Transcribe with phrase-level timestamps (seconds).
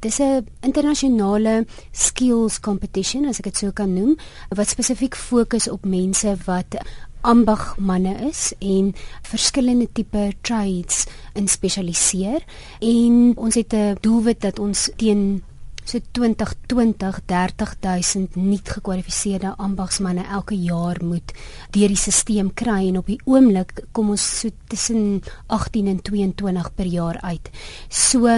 [0.00, 4.16] Dis 'n internasionale skills competition as ek dit so kan noem
[4.48, 6.76] wat spesifiek fokus op mense wat
[7.20, 12.40] ambagmanne is en verskillende tipe trades in spesialiseer
[12.80, 15.42] en ons het 'n doelwit dat ons teen
[15.90, 21.32] so 2020 30000 nuut gekwalifiseerde ambagsmanne elke jaar moet
[21.74, 26.68] deur die stelsel kry en op die oomblik kom ons so tussen 18 en 22
[26.76, 27.50] per jaar uit.
[27.88, 28.28] So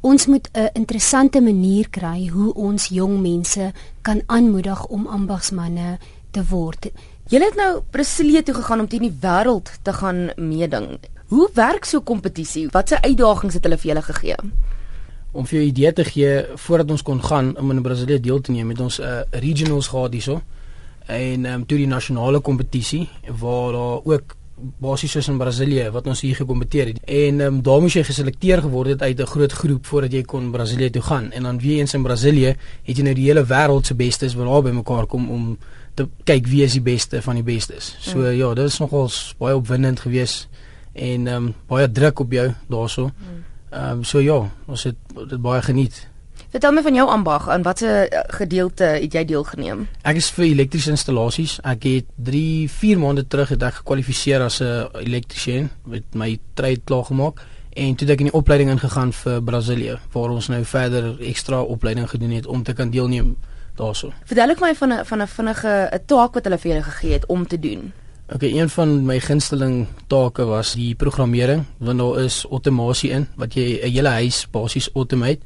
[0.00, 3.72] ons moet 'n interessante manier kry hoe ons jong mense
[4.02, 5.98] kan aanmoedig om ambagsmanne
[6.30, 6.90] te word.
[7.28, 10.98] Julle het nou Brasilia toe gegaan om teen die wêreld te gaan meeding.
[11.28, 12.68] Hoe werk so 'n kompetisie?
[12.70, 14.36] Watse uitdagings het hulle vir julle gegee?
[15.32, 18.52] Om vir jou idee te gee voordat ons kon gaan om in Brasilië deel te
[18.52, 20.42] neem met ons 'n uh, eh, regionals gehad hierso
[21.06, 23.08] en ehm um, toe die nasionale kompetisie
[23.40, 24.36] waar daar ook
[24.78, 28.04] basies soos in Brasilië wat ons hier gekompeteer het en ehm um, daar moes jy
[28.04, 31.58] geselekteer geword het uit 'n groot groep voordat jy kon Brasilië toe gaan en dan
[31.58, 35.06] weer eens in Brasilië het jy nou die hele wêreld se bestes wat daar bymekaar
[35.06, 35.58] kom om
[35.94, 37.96] te kyk wie is die beste van die bestes.
[38.00, 38.36] So mm.
[38.38, 40.48] ja, dit is nogals baie opwindend geweest
[40.92, 43.12] en ehm um, baie druk op jou daaroor.
[43.12, 43.31] Mm.
[43.72, 44.96] Ehm um, so ja, ons het
[45.28, 46.08] dit baie geniet.
[46.52, 49.86] Vertel my van jou ambag en watter gedeelte het jy deelgeneem?
[50.04, 51.54] Ek is vir elektriese installasies.
[51.64, 56.84] Ek het 3, 4 maande terug het ek gekwalifiseer as 'n elektriesien met my trade
[56.84, 57.40] klaar gemaak
[57.72, 61.62] en toe het ek in die opleiding ingegaan vir Brasilië waar ons nou verder ekstra
[61.62, 63.36] opleiding gedoen het om te kan deelneem
[63.76, 64.12] daarso.
[64.24, 67.12] Vertel ek my van 'n van 'n vinnige 'n taak wat hulle vir julle gegee
[67.12, 67.92] het om te doen.
[68.30, 73.54] Okay, een van my gunsteling take was die programmering, want daar is outomasie in wat
[73.54, 75.40] jy 'n hele huis basies automate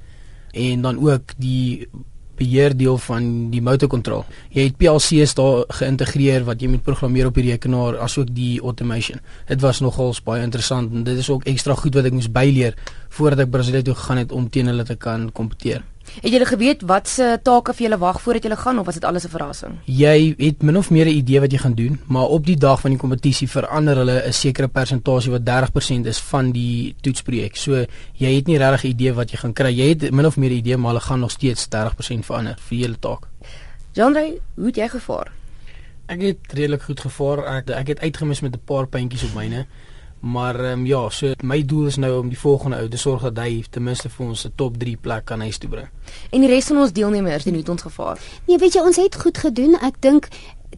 [0.53, 1.89] en dan ook die
[2.37, 4.25] beheer deel van die motorkontrol.
[4.53, 9.21] Jy het PLC's daar geïntegreer wat jy moet programmeer op die rekenaar asook die automation.
[9.49, 12.77] Dit was nogals baie interessant en dit is ook ekstra goed wat ek moes byleer
[13.09, 15.83] voordat ek Brasilië toe gegaan het om teen hulle te kan kompeteer.
[16.21, 19.05] Het julle geweet wat se take vir julle wag voordat julle gaan of was dit
[19.05, 19.75] alles 'n verrassing?
[19.85, 22.81] Jy het min of meer 'n idee wat jy gaan doen, maar op die dag
[22.81, 27.57] van die kompetisie verander hulle 'n sekere persentasie wat 30% is van die toetsprojek.
[27.57, 29.73] So jy het nie regtig 'n idee wat jy gaan kry.
[29.73, 32.79] Jy het min of meer 'n idee, maar hulle gaan nog steeds 30% verander vir
[32.79, 33.29] julle taak.
[33.93, 35.33] Jandre, hoe het jy gevaar?
[36.07, 37.39] Ek het redelik goed gevaar.
[37.57, 39.67] Ek ek het uitgemis met 'n paar puntjies op myne.
[40.21, 43.23] Maar ehm um, ja, so my doel is nou om die volgende ou te sorg
[43.23, 45.89] dat hy ten minste vir ons 'n top 3 plek kan huis toe bring.
[46.31, 48.19] En die res van ons deelnemers, die het ons gevaar.
[48.47, 49.75] Nee, weet jy, ons het goed gedoen.
[49.81, 50.29] Ek dink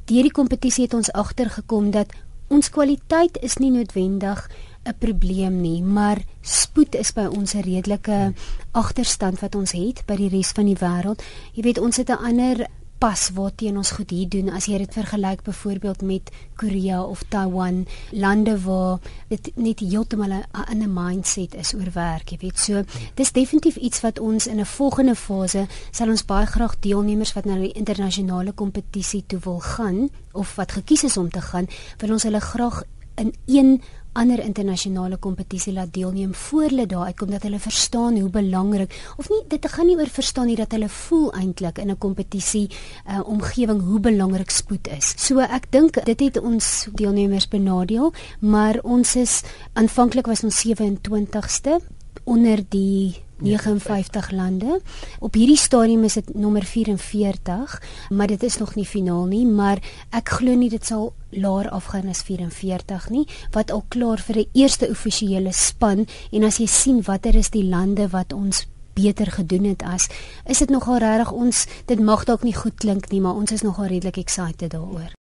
[0.05, 2.13] deur die kompetisie het ons agtergekom dat
[2.49, 4.49] ons kwaliteit is nie noodwendig
[4.89, 8.33] 'n probleem nie, maar spoed is by ons 'n redelike
[8.73, 11.23] agterstand wat ons het by die res van die wêreld.
[11.53, 12.67] Jy weet, ons het 'n ander
[12.99, 17.85] pas waarteen ons goed hier doen as jy dit vergelyk byvoorbeeld met Korea of Taiwan
[18.11, 18.99] lande waar
[19.31, 22.59] dit net heeltemal 'n 'n mindset is oor werk jy weet.
[22.59, 22.83] So
[23.15, 27.45] dis definitief iets wat ons in 'n volgende fase sal ons baie graag deelnemers wat
[27.45, 31.67] na die internasionale kompetisie toe wil gaan of wat gekies is om te gaan
[31.99, 32.83] wil ons hulle graag
[33.19, 33.81] in een
[34.19, 39.29] ander internasionale kompetisie laat deelneem voor hulle daar uitkom dat hulle verstaan hoe belangrik of
[39.29, 43.21] nie dit gaan nie oor verstaan nie dat hulle voel eintlik in 'n kompetisie uh,
[43.25, 45.15] omgewing hoe belangrik spoed is.
[45.17, 49.43] So ek dink dit het ons deelnemers benadeel, maar ons is
[49.73, 51.79] aanvanklik was ons 27ste
[52.25, 54.81] onder die 59 lande.
[55.21, 59.79] Op hierdie stadium is dit nommer 44, maar dit is nog nie finaal nie, maar
[60.11, 64.49] ek glo nie dit sal laer afgaan as 44 nie, wat al klaar vir 'n
[64.53, 68.67] eerste offisiële span en as jy sien watter is die lande wat ons
[69.03, 70.09] beter gedoen het as
[70.47, 73.63] is dit nogal regtig ons dit mag dalk nie goed klink nie maar ons is
[73.67, 75.15] nogal redelik excited daaroor